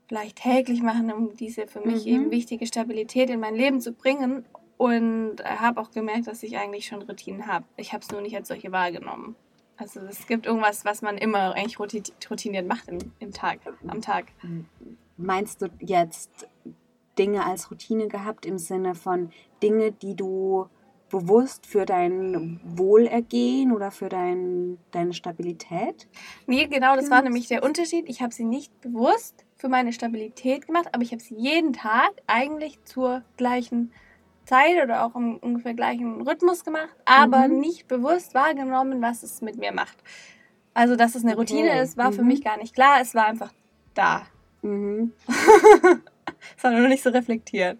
[0.06, 2.12] vielleicht täglich machen, um diese für mich mhm.
[2.12, 4.44] eben wichtige Stabilität in mein Leben zu bringen
[4.80, 7.66] und habe auch gemerkt, dass ich eigentlich schon Routinen habe.
[7.76, 9.36] Ich habe es nur nicht als solche wahrgenommen.
[9.76, 14.28] Also es gibt irgendwas, was man immer eigentlich routiniert macht im, im Tag, am Tag.
[15.18, 16.48] Meinst du jetzt
[17.18, 20.64] Dinge als Routine gehabt im Sinne von Dinge, die du
[21.10, 26.08] bewusst für dein Wohlergehen oder für dein, deine Stabilität?
[26.46, 28.08] Nee, genau, das war nämlich der Unterschied.
[28.08, 32.12] Ich habe sie nicht bewusst für meine Stabilität gemacht, aber ich habe sie jeden Tag
[32.26, 34.09] eigentlich zur gleichen Zeit
[34.82, 37.60] oder auch im ungefähr gleichen Rhythmus gemacht, aber mhm.
[37.60, 39.96] nicht bewusst wahrgenommen, was es mit mir macht.
[40.74, 41.82] Also, dass es eine Routine okay.
[41.82, 42.14] ist, war mhm.
[42.14, 43.00] für mich gar nicht klar.
[43.00, 43.52] Es war einfach
[43.94, 44.22] da.
[44.62, 45.12] Mhm.
[45.26, 47.78] das war nur nicht so reflektiert.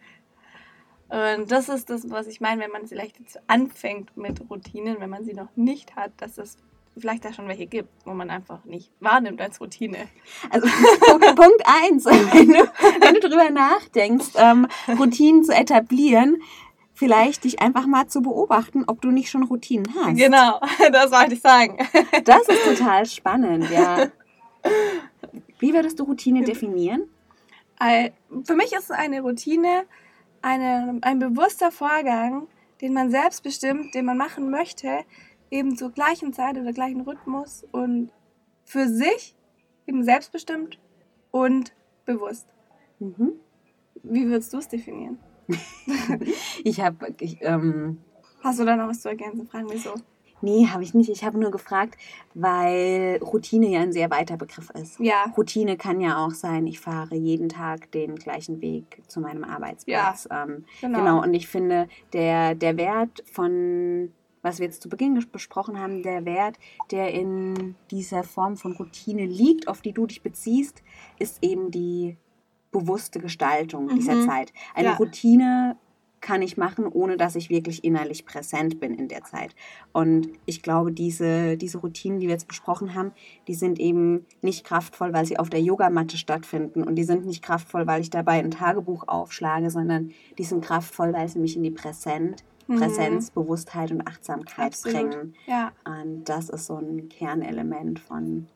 [1.09, 5.11] Und das ist das, was ich meine, wenn man vielleicht jetzt anfängt mit Routinen, wenn
[5.11, 6.57] man sie noch nicht hat, dass es
[6.96, 10.09] vielleicht da schon welche gibt, wo man einfach nicht wahrnimmt als Routine.
[10.50, 10.66] Also
[11.09, 14.66] Punkt eins, wenn du, wenn du drüber nachdenkst, ähm,
[14.98, 16.42] Routinen zu etablieren,
[16.94, 20.16] vielleicht dich einfach mal zu beobachten, ob du nicht schon Routinen hast.
[20.16, 20.61] Genau,
[20.92, 21.79] das wollte ich sagen.
[22.24, 24.09] Das ist total spannend, ja.
[25.59, 27.05] Wie würdest du Routine definieren?
[28.44, 29.87] Für mich ist eine Routine
[30.42, 32.46] eine, ein bewusster Vorgang,
[32.81, 35.05] den man selbst bestimmt, den man machen möchte,
[35.51, 38.11] eben zur gleichen Zeit oder gleichen Rhythmus und
[38.65, 39.37] für sich
[39.87, 40.79] eben selbstbestimmt
[41.31, 41.73] und
[42.05, 42.47] bewusst.
[42.99, 43.33] Mhm.
[44.03, 45.19] Wie würdest du es definieren?
[46.65, 47.15] ich habe.
[47.41, 47.99] Ähm,
[48.43, 49.47] Hast du da noch was zu ergänzen?
[49.47, 49.95] Fragen wieso?
[50.43, 51.11] Nee, habe ich nicht.
[51.11, 51.97] Ich habe nur gefragt,
[52.35, 54.99] weil Routine ja ein sehr weiter Begriff ist.
[54.99, 55.33] Ja.
[55.37, 60.29] Routine kann ja auch sein, ich fahre jeden Tag den gleichen Weg zu meinem Arbeitsplatz.
[60.31, 60.99] Ja, ähm, genau.
[60.99, 61.23] genau.
[61.23, 66.24] Und ich finde, der, der Wert von, was wir jetzt zu Beginn besprochen haben, der
[66.24, 66.59] Wert,
[66.90, 70.83] der in dieser Form von Routine liegt, auf die du dich beziehst,
[71.18, 72.16] ist eben die
[72.70, 73.96] bewusste Gestaltung mhm.
[73.96, 74.53] dieser Zeit.
[74.74, 74.94] Eine ja.
[74.94, 75.76] Routine
[76.20, 79.55] kann ich machen, ohne dass ich wirklich innerlich präsent bin in der Zeit.
[79.92, 83.12] Und ich glaube, diese, diese Routinen, die wir jetzt besprochen haben,
[83.48, 86.83] die sind eben nicht kraftvoll, weil sie auf der Yogamatte stattfinden.
[86.83, 91.12] Und die sind nicht kraftvoll, weil ich dabei ein Tagebuch aufschlage, sondern die sind kraftvoll,
[91.12, 92.79] weil sie mich in die Präsent, mhm.
[92.79, 95.11] Präsenz, Bewusstheit und Achtsamkeit Absolut.
[95.11, 95.35] bringen.
[95.47, 95.73] Ja.
[95.85, 98.47] Und das ist so ein Kernelement von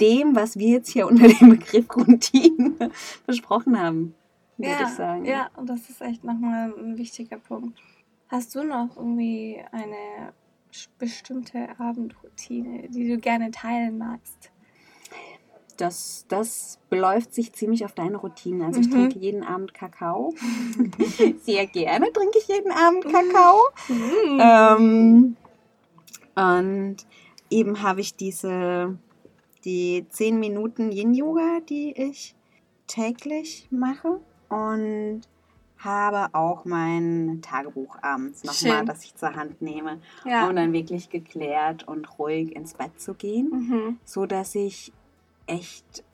[0.00, 2.90] dem, was wir jetzt hier unter dem Begriff Routine
[3.26, 4.14] besprochen haben
[4.62, 5.24] würde ja, ich sagen.
[5.24, 7.78] Ja, und das ist echt nochmal ein wichtiger Punkt.
[8.28, 10.32] Hast du noch irgendwie eine
[10.98, 14.51] bestimmte Abendroutine, die du gerne teilen magst?
[15.82, 18.66] Das, das beläuft sich ziemlich auf deine Routine.
[18.66, 18.92] Also ich mhm.
[18.92, 20.32] trinke jeden Abend Kakao.
[21.42, 23.58] Sehr gerne trinke ich jeden Abend Kakao.
[23.88, 24.40] Mhm.
[24.40, 25.36] Ähm,
[26.36, 26.96] und
[27.50, 28.96] eben habe ich diese
[29.64, 32.36] die 10 Minuten Yin-Yoga, die ich
[32.86, 35.22] täglich mache und
[35.78, 40.48] habe auch mein Tagebuch abends nochmal, das ich zur Hand nehme, ja.
[40.48, 43.98] um dann wirklich geklärt und ruhig ins Bett zu gehen, mhm.
[44.04, 44.92] so dass ich
[45.46, 46.04] echt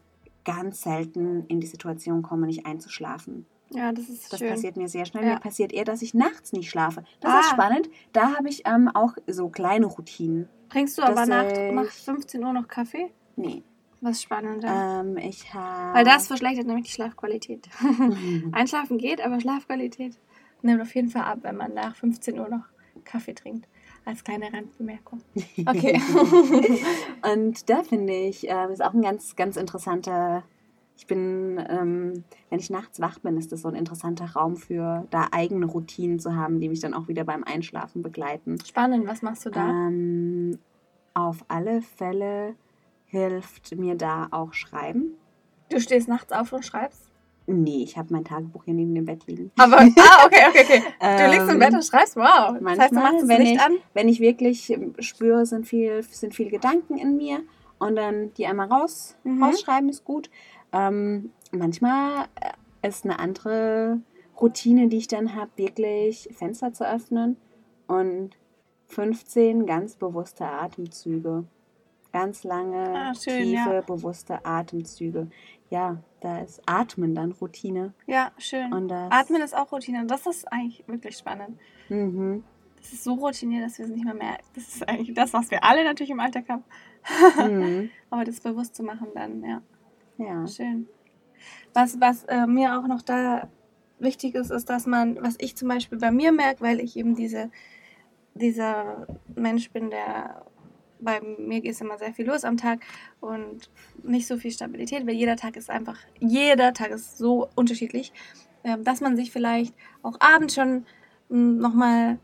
[0.44, 3.46] ganz selten in die Situation komme, nicht einzuschlafen.
[3.70, 4.48] Ja, das ist Das schön.
[4.48, 5.24] passiert mir sehr schnell.
[5.24, 5.34] Ja.
[5.34, 7.04] Mir passiert eher, dass ich nachts nicht schlafe.
[7.20, 7.40] Das ah.
[7.40, 7.90] ist spannend.
[8.12, 10.48] Da habe ich ähm, auch so kleine Routinen.
[10.70, 13.10] Trinkst du aber nach, nach 15 Uhr noch Kaffee?
[13.36, 13.62] Nee.
[14.00, 14.64] Was spannend.
[14.66, 15.98] Ähm, ich habe.
[15.98, 17.68] Weil das verschlechtert nämlich die Schlafqualität.
[18.52, 20.18] Einschlafen geht, aber Schlafqualität
[20.62, 22.64] nimmt auf jeden Fall ab, wenn man nach 15 Uhr noch
[23.04, 23.68] Kaffee trinkt.
[24.04, 25.20] Als kleine Randbemerkung.
[25.66, 26.00] Okay.
[27.34, 30.44] Und da finde ich, äh, ist auch ein ganz, ganz interessanter.
[30.96, 35.06] Ich bin, ähm, wenn ich nachts wach bin, ist das so ein interessanter Raum für
[35.10, 38.58] da eigene Routinen zu haben, die mich dann auch wieder beim Einschlafen begleiten.
[38.64, 39.68] Spannend, was machst du da?
[39.68, 40.58] Ähm,
[41.14, 42.54] auf alle Fälle
[43.06, 45.14] hilft mir da auch Schreiben.
[45.70, 47.08] Du stehst nachts auf und schreibst?
[47.50, 49.50] Nee, ich habe mein Tagebuch hier neben dem Bett liegen.
[49.56, 50.82] Aber, ah, okay, okay, okay.
[51.00, 52.52] Du liegst im Bett und schreibst, wow.
[52.60, 53.72] Manchmal, das heißt, du machst wenn, ich, an?
[53.94, 57.40] wenn ich wirklich spüre, sind, viel, sind viele Gedanken in mir
[57.78, 59.42] und dann die einmal raus, mhm.
[59.42, 60.28] rausschreiben ist gut.
[60.72, 64.00] Ähm, manchmal äh, ist eine andere
[64.38, 67.38] Routine, die ich dann habe, wirklich Fenster zu öffnen
[67.86, 68.36] und
[68.88, 71.44] 15 ganz bewusste Atemzüge
[72.12, 73.80] Ganz lange, Ah, schön, tiefe, ja.
[73.82, 75.28] bewusste Atemzüge.
[75.70, 77.92] Ja, da ist Atmen dann Routine.
[78.06, 78.72] Ja, schön.
[78.72, 80.06] Und das, Atmen ist auch Routine.
[80.06, 81.58] Das ist eigentlich wirklich spannend.
[81.90, 82.42] Mhm.
[82.76, 84.44] Das ist so routiniert, dass wir es nicht mehr merken.
[84.54, 86.64] Das ist eigentlich das, was wir alle natürlich im Alltag haben.
[87.36, 87.90] Mhm.
[88.10, 89.62] Aber das bewusst zu machen dann, ja.
[90.16, 90.46] Ja.
[90.46, 90.88] Schön.
[91.74, 93.48] Was, was äh, mir auch noch da
[93.98, 97.14] wichtig ist, ist, dass man, was ich zum Beispiel bei mir merke, weil ich eben
[97.14, 97.50] diese,
[98.34, 100.46] dieser Mensch bin, der
[101.00, 102.80] bei mir ist immer sehr viel los am Tag
[103.20, 103.70] und
[104.02, 108.12] nicht so viel Stabilität, weil jeder Tag ist einfach, jeder Tag ist so unterschiedlich,
[108.64, 110.84] ähm, dass man sich vielleicht auch abends schon
[111.30, 112.18] nochmal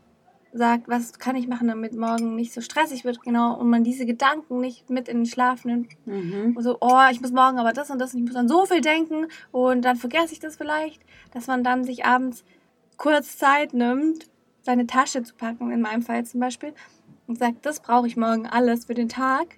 [0.51, 4.05] sagt, was kann ich machen, damit morgen nicht so stressig wird, genau, und man diese
[4.05, 6.53] Gedanken nicht mit in den Schlaf nimmt Mhm.
[6.55, 8.65] und so, oh, ich muss morgen aber das und das und ich muss an so
[8.65, 11.01] viel denken und dann vergesse ich das vielleicht,
[11.33, 12.45] dass man dann sich abends
[12.97, 14.29] kurz Zeit nimmt,
[14.61, 16.73] seine Tasche zu packen, in meinem Fall zum Beispiel,
[17.27, 19.57] und sagt, das brauche ich morgen alles für den Tag,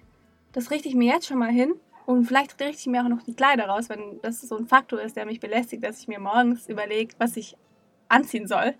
[0.52, 1.74] das richte ich mir jetzt schon mal hin
[2.06, 5.00] und vielleicht richte ich mir auch noch die Kleider raus, wenn das so ein Faktor
[5.00, 7.56] ist, der mich belästigt, dass ich mir morgens überlege, was ich
[8.08, 8.74] anziehen soll.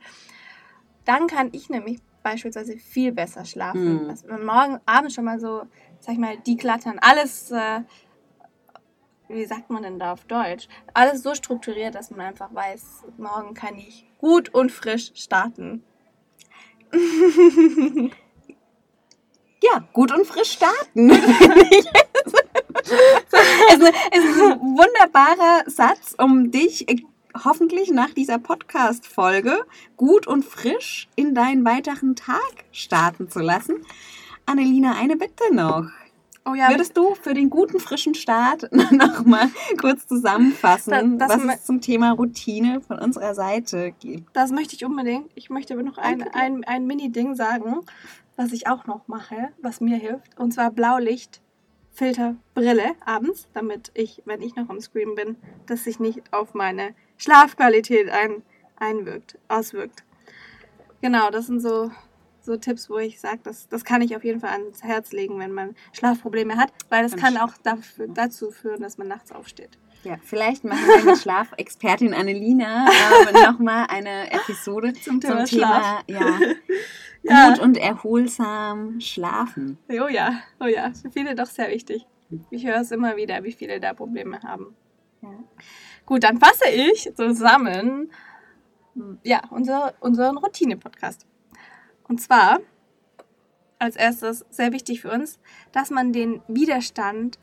[1.05, 4.05] Dann kann ich nämlich beispielsweise viel besser schlafen.
[4.05, 4.11] Mhm.
[4.11, 5.63] Also wenn morgen Abend schon mal so,
[6.01, 7.83] sag ich mal, deklattern, alles, äh,
[9.29, 10.69] wie sagt man denn da auf Deutsch?
[10.95, 15.83] Alles so strukturiert, dass man einfach weiß, morgen kann ich gut und frisch starten.
[19.63, 21.11] Ja, gut und frisch starten.
[21.11, 21.21] es,
[23.79, 27.03] ist, ein wunderbarer Satz, um dich äh,
[27.45, 29.65] hoffentlich nach dieser Podcast-Folge
[29.97, 33.85] gut und frisch in deinen weiteren Tag starten zu lassen.
[34.47, 35.87] Annelina, eine Bitte noch.
[36.45, 41.57] Oh ja, Würdest du für den guten, frischen Start nochmal kurz zusammenfassen, Da- das was
[41.57, 44.35] es zum Thema Routine von unserer Seite gibt?
[44.35, 45.31] das möchte ich unbedingt.
[45.35, 47.81] Ich möchte aber noch ein, ein, ein Mini-Ding sagen,
[48.39, 50.39] was ich auch noch mache, was mir hilft.
[50.39, 56.33] Und zwar Blaulichtfilterbrille abends, damit ich, wenn ich noch am Screen bin, das sich nicht
[56.33, 58.45] auf meine Schlafqualität ein,
[58.77, 60.05] einwirkt, auswirkt.
[61.03, 61.91] Genau, das sind so,
[62.41, 65.41] so Tipps, wo ich sage, das, das kann ich auf jeden Fall ans Herz legen,
[65.41, 69.81] wenn man Schlafprobleme hat, weil das kann auch dafür, dazu führen, dass man nachts aufsteht.
[70.05, 76.03] Ja, vielleicht machen wir mit Schlafexpertin Annelina äh, nochmal eine Episode Zum zum Thema Thema
[76.07, 76.39] ja,
[77.23, 77.51] Ja.
[77.51, 79.77] gut und erholsam schlafen.
[79.89, 82.07] Oh ja, oh ja, für viele doch sehr wichtig.
[82.51, 84.77] Ich höre es immer wieder, wie viele da Probleme haben.
[85.23, 85.31] Ja.
[86.07, 88.11] Gut, dann fasse ich zusammen
[89.23, 91.27] ja, unser, unseren Routine-Podcast.
[92.09, 92.61] Und zwar
[93.79, 95.39] als erstes sehr wichtig für uns,
[95.73, 97.39] dass man den Widerstand,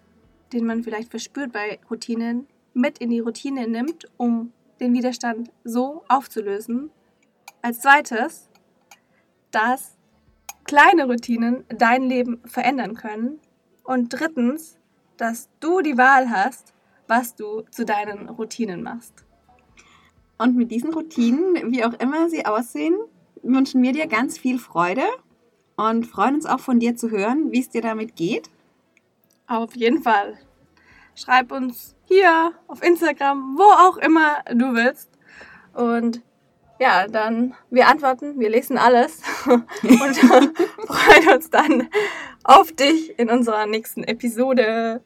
[0.54, 6.04] den man vielleicht verspürt bei Routinen, mit in die Routine nimmt, um den Widerstand so
[6.08, 6.92] aufzulösen.
[7.62, 8.50] Als zweites,
[9.52, 9.98] dass
[10.66, 13.40] kleine Routinen dein Leben verändern können.
[13.84, 14.78] Und drittens,
[15.18, 16.74] dass du die Wahl hast,
[17.08, 19.26] was du zu deinen Routinen machst.
[20.38, 22.98] Und mit diesen Routinen, wie auch immer sie aussehen,
[23.42, 25.04] wünschen wir dir ganz viel Freude
[25.78, 28.50] und freuen uns auch von dir zu hören, wie es dir damit geht.
[29.48, 30.38] Auf jeden Fall.
[31.16, 35.10] Schreib uns hier auf Instagram, wo auch immer du willst.
[35.74, 36.22] Und
[36.80, 39.66] ja, dann wir antworten, wir lesen alles und
[40.88, 41.90] freuen uns dann
[42.44, 45.02] auf dich in unserer nächsten Episode.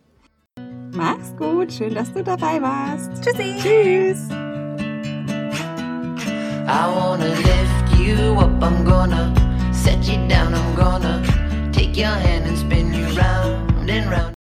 [0.96, 3.24] Mach's gut, schön, dass du dabei warst.
[3.24, 3.56] Tschüssi.
[3.62, 4.30] Tschüss.
[6.72, 9.34] I wanna lift you up, I'm gonna
[9.74, 11.22] set you down, I'm gonna
[11.72, 13.08] take your hand and spin you
[13.90, 14.39] round and round.